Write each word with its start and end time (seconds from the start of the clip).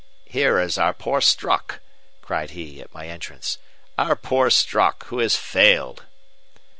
"Here 0.25 0.57
is 0.59 0.79
our 0.79 0.95
poor 0.95 1.21
Strock!" 1.21 1.79
cried 2.23 2.49
he, 2.49 2.81
at 2.81 2.91
my 2.91 3.07
entrance. 3.07 3.59
"Our 3.99 4.15
poor 4.15 4.49
Strock, 4.49 5.05
who 5.09 5.19
has 5.19 5.35
failed!" 5.35 6.07